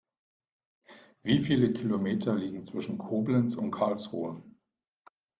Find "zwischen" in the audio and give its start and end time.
2.63-2.97